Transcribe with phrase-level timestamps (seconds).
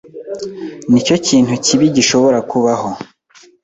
[0.89, 2.89] Nicyo kintu kibi gishobora kubaho.